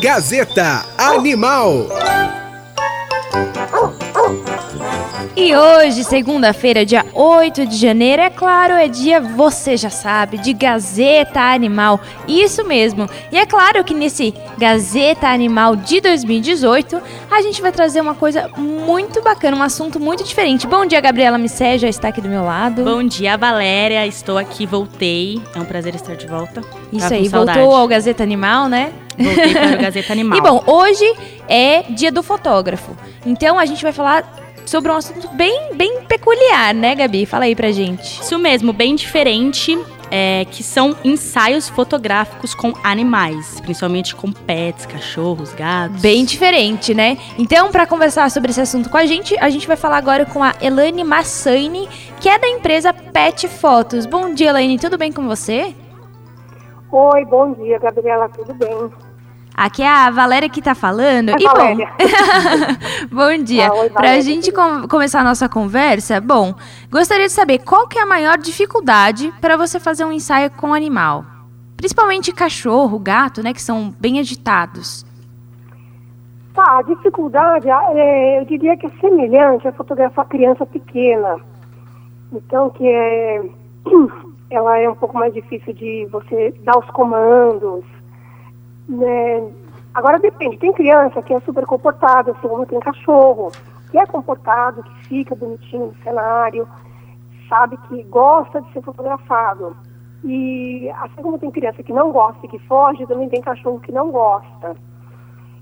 [0.00, 1.88] Gazeta Animal.
[5.36, 10.52] E hoje, segunda-feira, dia 8 de janeiro, é claro, é dia, você já sabe, de
[10.52, 12.00] Gazeta Animal.
[12.28, 13.08] Isso mesmo.
[13.32, 17.00] E é claro que nesse Gazeta Animal de 2018,
[17.30, 20.66] a gente vai trazer uma coisa muito bacana, um assunto muito diferente.
[20.66, 22.84] Bom dia, Gabriela Missé, já está aqui do meu lado.
[22.84, 24.06] Bom dia, Valéria.
[24.06, 25.40] Estou aqui, voltei.
[25.54, 26.60] É um prazer estar de volta.
[26.92, 28.92] Isso aí, voltou ao Gazeta Animal, né?
[29.18, 30.38] Voltei para o Gazeta Animal.
[30.38, 31.14] e bom, hoje
[31.48, 32.96] é dia do fotógrafo.
[33.26, 37.26] Então a gente vai falar sobre um assunto bem, bem peculiar, né, Gabi?
[37.26, 38.20] Fala aí pra gente.
[38.20, 39.78] Isso mesmo, bem diferente.
[40.10, 46.00] É, que são ensaios fotográficos com animais, principalmente com pets, cachorros, gatos.
[46.00, 47.18] Bem diferente, né?
[47.36, 50.44] Então, para conversar sobre esse assunto com a gente, a gente vai falar agora com
[50.44, 51.88] a Elaine Massani,
[52.20, 54.06] que é da empresa Pet Fotos.
[54.06, 55.74] Bom dia, Elaine, tudo bem com você?
[56.92, 58.92] Oi, bom dia, Gabriela, tudo bem?
[59.56, 61.30] Aqui é a Valéria que tá falando.
[61.30, 61.88] A e Valéria.
[63.10, 63.66] bom, bom dia.
[63.68, 66.54] Ah, Pra Valéria, gente com- começar a nossa conversa, bom,
[66.90, 70.74] gostaria de saber qual que é a maior dificuldade para você fazer um ensaio com
[70.74, 71.24] animal?
[71.76, 75.06] Principalmente cachorro, gato, né, que são bem agitados.
[76.52, 81.36] Tá, a dificuldade, ah, é, eu diria que é semelhante a fotografar criança pequena.
[82.32, 83.42] Então, que é,
[84.50, 87.84] ela é um pouco mais difícil de você dar os comandos.
[88.88, 89.52] Né?
[89.94, 93.52] Agora depende, tem criança que é super comportada, assim como tem cachorro,
[93.90, 96.68] que é comportado, que fica bonitinho no cenário,
[97.48, 99.76] sabe que gosta de ser fotografado.
[100.24, 103.92] E assim como tem criança que não gosta e que foge, também tem cachorro que
[103.92, 104.74] não gosta.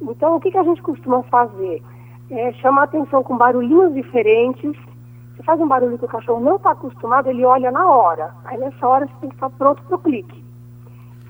[0.00, 1.82] Então, o que, que a gente costuma fazer?
[2.30, 4.72] É chamar atenção com barulhinhos diferentes.
[5.36, 8.32] Você faz um barulho que o cachorro não está acostumado, ele olha na hora.
[8.44, 10.43] Aí, nessa hora, você tem que estar pronto para o clique.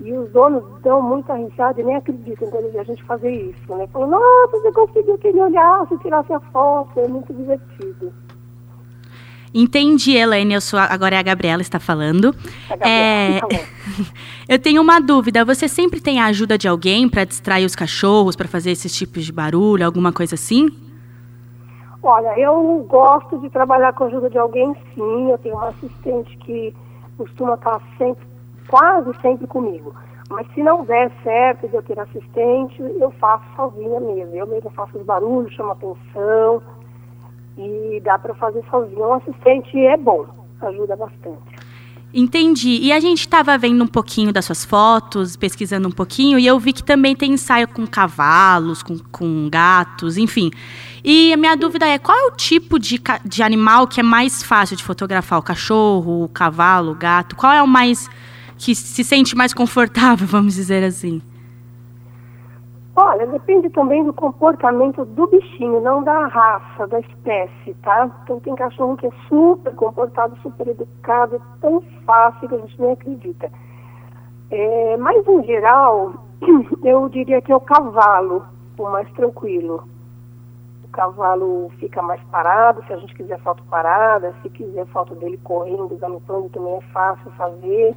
[0.00, 3.87] E os donos dão muita risada e nem acreditam quando a gente fazer isso, né?
[3.92, 8.12] Falam, nossa, você conseguiu que ele olhasse, tirasse a foto, é muito divertido.
[9.55, 10.53] Entendi, Elaine.
[10.55, 12.34] Eu sou a- agora é a Gabriela está falando.
[12.69, 13.47] A Gabriela, É, tá
[14.49, 15.44] eu tenho uma dúvida.
[15.44, 19.25] Você sempre tem a ajuda de alguém para distrair os cachorros, para fazer esses tipos
[19.25, 20.69] de barulho, alguma coisa assim?
[22.03, 25.31] Olha, eu gosto de trabalhar com a ajuda de alguém, sim.
[25.31, 26.75] Eu tenho uma assistente que
[27.16, 28.26] costuma estar sempre,
[28.69, 29.94] quase sempre comigo.
[30.30, 34.34] Mas se não der certo de eu ter assistente, eu faço sozinha mesmo.
[34.34, 36.62] Eu mesmo faço os barulhos, chamo atenção
[37.58, 39.06] e dá para fazer sozinha.
[39.06, 40.26] Um assistente é bom,
[40.60, 41.64] ajuda bastante.
[42.16, 42.78] Entendi.
[42.80, 46.58] E a gente estava vendo um pouquinho das suas fotos, pesquisando um pouquinho, e eu
[46.60, 50.52] vi que também tem ensaio com cavalos, com, com gatos, enfim.
[51.02, 54.44] E a minha dúvida é, qual é o tipo de, de animal que é mais
[54.44, 55.41] fácil de fotografar?
[55.41, 57.34] O cachorro, o cavalo, o gato?
[57.34, 58.08] Qual é o mais
[58.64, 61.20] que se sente mais confortável, vamos dizer assim?
[62.97, 68.08] Olha, depende também do comportamento do bichinho, não da raça, da espécie, tá?
[68.22, 72.92] Então tem cachorro que é super comportado, super educado, tão fácil que a gente nem
[72.92, 73.50] acredita.
[74.50, 76.25] É, mas em geral,
[76.84, 78.46] eu diria que é o cavalo,
[78.78, 79.88] o mais tranquilo.
[80.84, 85.38] O cavalo fica mais parado, se a gente quiser foto parada, se quiser foto dele
[85.42, 87.96] correndo, galopando, também é fácil fazer.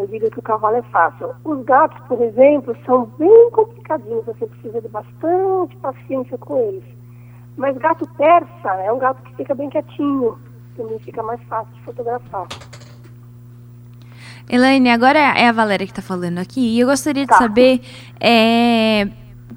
[0.00, 1.30] Eu diria que o cavalo é fácil.
[1.44, 4.24] Os gatos, por exemplo, são bem complicadinhos.
[4.24, 6.84] Você precisa de bastante paciência com eles.
[7.56, 10.38] Mas gato persa é um gato que fica bem quietinho.
[10.76, 12.46] Também fica mais fácil de fotografar.
[14.48, 17.38] Elaine, agora é a Valéria que tá falando aqui, e eu gostaria de Tá.
[17.38, 17.80] saber
[18.20, 19.06] é,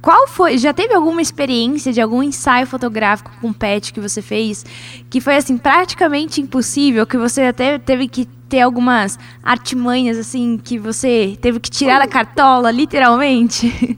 [0.04, 0.58] qual foi.
[0.58, 4.66] Já teve alguma experiência de algum ensaio fotográfico com pet que você fez
[5.10, 10.78] que foi assim praticamente impossível, que você até teve que ter algumas artimanhas assim que
[10.78, 13.98] você teve que tirar da cartola, literalmente?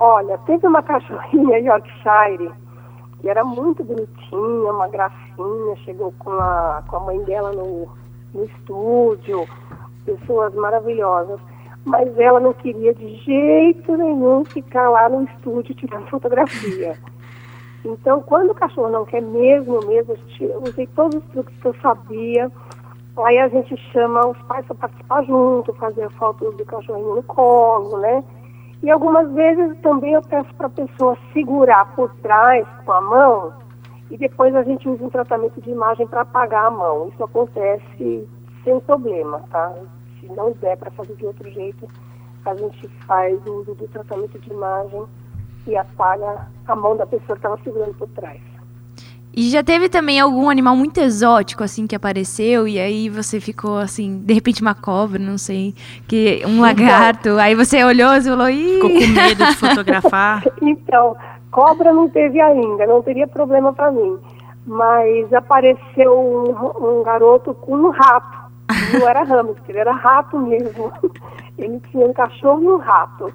[0.00, 2.50] Olha, teve uma cachorrinha Yorkshire
[3.20, 7.88] que era muito bonitinha, uma gracinha, chegou com a, com a mãe dela no,
[8.34, 9.46] no estúdio,
[10.04, 11.38] pessoas maravilhosas.
[11.84, 16.96] Mas ela não queria de jeito nenhum ficar lá no estúdio tirando fotografia.
[17.84, 21.74] Então, quando o cachorro não quer mesmo, mesmo, eu usei todos os truques que eu
[21.82, 22.48] sabia.
[23.16, 27.98] Aí a gente chama os pais para participar junto, fazer fotos do cachorrinho no colo,
[27.98, 28.22] né?
[28.82, 33.52] E algumas vezes também eu peço para a pessoa segurar por trás com a mão
[34.10, 37.08] e depois a gente usa um tratamento de imagem para apagar a mão.
[37.08, 38.28] Isso acontece
[38.64, 39.72] sem problema, tá?
[40.22, 41.88] Se não der para fazer de outro jeito,
[42.46, 45.02] a gente faz o uso do tratamento de imagem
[45.66, 48.40] e apaga a mão da pessoa que estava segurando por trás.
[49.34, 53.78] E já teve também algum animal muito exótico, assim, que apareceu, e aí você ficou
[53.78, 55.74] assim, de repente uma cobra, não sei,
[56.06, 58.74] que um lagarto, aí você olhou e falou, Ih!
[58.74, 60.44] Ficou com medo de fotografar?
[60.60, 61.16] Então,
[61.50, 64.18] cobra não teve ainda, não teria problema para mim.
[64.66, 68.41] Mas apareceu um, um, garoto com um rato.
[68.98, 70.92] Não era hamster, ele era rato mesmo.
[71.58, 73.32] Ele tinha um cachorro e um rato.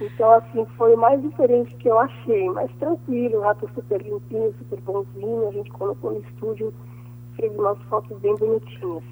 [0.00, 4.52] Então, assim, foi o mais diferente que eu achei, mas tranquilo, o rato super limpinho,
[4.58, 6.74] super bonzinho, a gente colocou no estúdio,
[7.36, 9.04] fez umas fotos bem bonitinhas.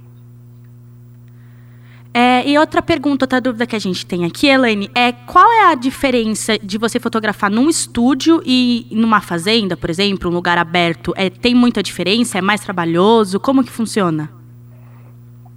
[2.12, 5.70] É, e outra pergunta, outra dúvida que a gente tem aqui, Elaine, é qual é
[5.70, 11.14] a diferença de você fotografar num estúdio e numa fazenda, por exemplo, um lugar aberto?
[11.16, 12.37] É, tem muita diferença?
[12.38, 13.38] É mais trabalhoso?
[13.38, 14.39] Como que funciona?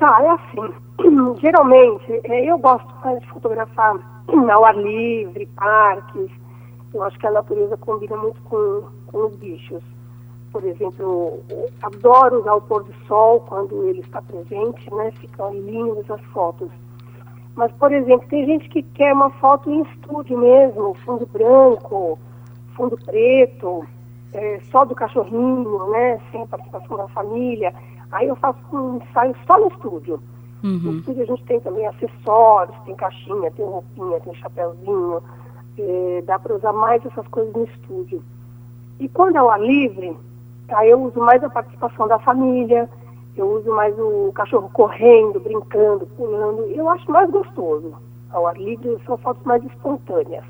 [0.04, 0.74] Tá, é assim.
[1.40, 2.86] Geralmente, é, eu gosto
[3.22, 3.96] de fotografar
[4.52, 6.30] ao ar livre, parques.
[6.94, 9.82] Eu acho que a natureza combina muito com, com os bichos.
[10.52, 11.40] Por exemplo,
[11.82, 15.10] adoro usar o pôr do sol quando ele está presente, né?
[15.22, 16.70] Ficam lindas as fotos.
[17.56, 22.20] Mas, por exemplo, tem gente que quer uma foto em estúdio mesmo, fundo branco,
[22.76, 23.88] fundo preto,
[24.34, 26.20] é, só do cachorrinho, né?
[26.30, 27.74] Sem participação da família.
[28.14, 30.20] Aí eu faço um ensaio só no estúdio.
[30.64, 30.80] Uhum.
[30.80, 35.22] No estúdio a gente tem também acessórios, tem caixinha, tem roupinha, tem chapéuzinho.
[35.78, 38.24] É, dá para usar mais essas coisas no estúdio.
[39.00, 40.16] E quando é o ar livre,
[40.70, 42.88] aí eu uso mais a participação da família,
[43.36, 46.62] eu uso mais o cachorro correndo, brincando, pulando.
[46.70, 47.96] Eu acho mais gostoso.
[48.30, 50.46] Ao ar livre são fotos mais espontâneas.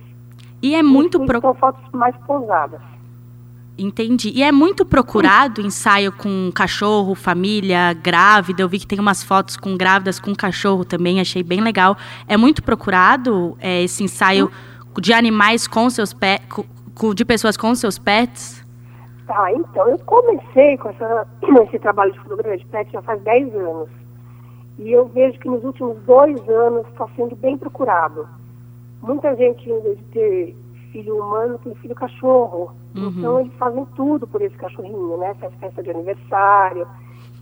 [0.61, 1.25] E é muito...
[1.25, 1.39] Pro...
[1.39, 2.81] São fotos mais pousadas.
[3.77, 4.31] Entendi.
[4.35, 8.61] E é muito procurado ensaio com cachorro, família, grávida.
[8.61, 11.97] Eu vi que tem umas fotos com grávidas com cachorro também, achei bem legal.
[12.27, 14.51] É muito procurado é, esse ensaio
[15.01, 16.47] de animais com seus pets,
[17.15, 18.63] de pessoas com seus pets?
[19.25, 21.27] Tá, então, eu comecei com essa,
[21.65, 23.89] esse trabalho de fotografia de pet já faz 10 anos.
[24.79, 28.27] E eu vejo que nos últimos dois anos está sendo bem procurado.
[29.01, 29.63] Muita gente,
[30.11, 30.55] ter
[30.93, 32.71] filho humano tem filho cachorro.
[32.95, 33.09] Uhum.
[33.09, 35.33] Então eles fazem tudo por esse cachorrinho, né?
[35.33, 36.87] Faz festa de aniversário,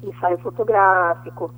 [0.02, 1.54] ensaio fotográfico.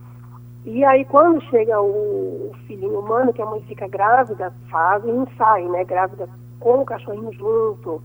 [0.65, 5.71] E aí quando chega o, o filhinho humano, que a mãe fica grávida, fazem ensaio,
[5.71, 5.85] né?
[5.85, 6.27] Grávida
[6.59, 8.01] com o cachorrinho junto.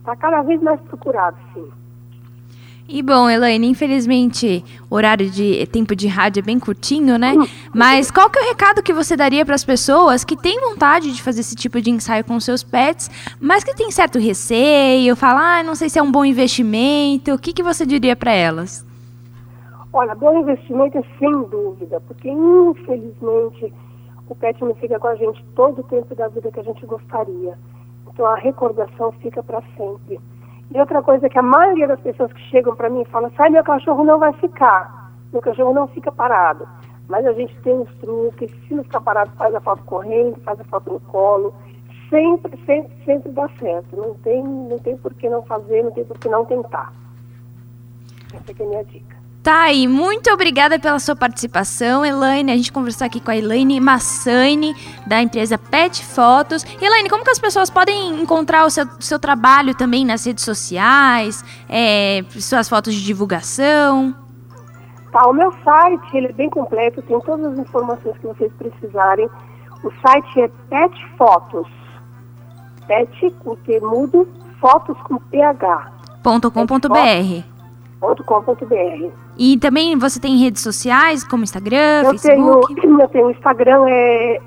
[0.00, 1.70] Está cada vez mais procurado, sim.
[2.94, 7.32] E bom, Elaine, infelizmente o horário de tempo de rádio é bem curtinho, né?
[7.74, 11.10] Mas qual que é o recado que você daria para as pessoas que têm vontade
[11.10, 13.10] de fazer esse tipo de ensaio com seus pets,
[13.40, 17.38] mas que tem certo receio, falar, ah, não sei se é um bom investimento, o
[17.38, 18.84] que, que você diria para elas?
[19.90, 23.72] Olha, bom investimento é sem dúvida, porque infelizmente
[24.28, 26.84] o pet não fica com a gente todo o tempo da vida que a gente
[26.84, 27.58] gostaria.
[28.12, 30.20] Então a recordação fica para sempre.
[30.74, 33.62] E outra coisa que a maioria das pessoas que chegam para mim falam, sai meu
[33.62, 36.66] cachorro não vai ficar, meu cachorro não fica parado.
[37.08, 40.58] Mas a gente tem os truques, se não ficar parado, faz a foto correndo, faz
[40.60, 41.54] a foto no colo.
[42.08, 43.96] Sempre, sempre, sempre dá certo.
[43.96, 46.92] Não tem, não tem por que não fazer, não tem por que não tentar.
[48.34, 49.21] Essa é a minha dica.
[49.42, 52.52] Tá aí, muito obrigada pela sua participação, Elaine.
[52.52, 54.72] A gente conversou aqui com a Elaine Massani,
[55.04, 56.64] da empresa Pet Fotos.
[56.80, 61.44] Elaine, como que as pessoas podem encontrar o seu, seu trabalho também nas redes sociais,
[61.68, 64.14] é, suas fotos de divulgação?
[65.10, 69.28] Tá, o meu site, ele é bem completo, tem todas as informações que vocês precisarem.
[69.82, 71.66] O site é Pet Fotos.
[72.86, 74.28] Pet com T mudo,
[74.60, 75.90] fotos com PH.
[76.22, 77.51] .com.br
[79.38, 82.74] E também você tem redes sociais, como Instagram, eu Facebook?
[82.74, 84.40] Tenho, eu tenho Instagram, é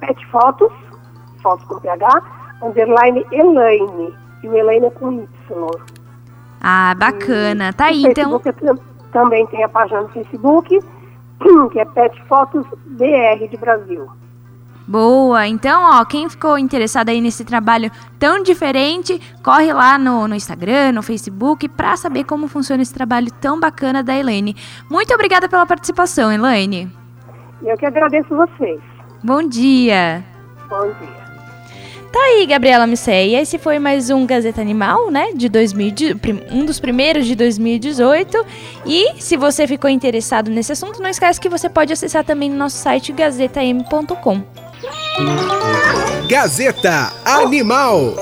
[0.00, 0.72] petfotos,
[1.42, 2.22] fotos com PH,
[2.62, 4.14] underline Elaine.
[4.42, 5.26] E o Elaine é com Y.
[6.60, 7.70] Ah, bacana.
[7.70, 8.40] E tá aí, então.
[9.12, 10.78] também tem a página no Facebook,
[11.72, 14.06] que é Pet Fotos BR de Brasil.
[14.88, 15.46] Boa!
[15.46, 20.92] Então, ó, quem ficou interessado aí nesse trabalho tão diferente, corre lá no, no Instagram,
[20.92, 24.56] no Facebook, para saber como funciona esse trabalho tão bacana da Elaine.
[24.90, 26.90] Muito obrigada pela participação, Elaine.
[27.62, 28.80] Eu que agradeço vocês.
[29.22, 30.24] Bom dia!
[30.70, 31.28] Bom dia.
[32.10, 33.36] Tá aí, Gabriela Missei.
[33.36, 35.32] Esse foi mais um Gazeta Animal, né?
[35.34, 35.92] De 2000,
[36.50, 38.38] um dos primeiros de 2018.
[38.86, 42.56] E se você ficou interessado nesse assunto, não esquece que você pode acessar também no
[42.56, 44.67] nosso site gazetam.com.
[46.28, 48.14] Gazeta Animal.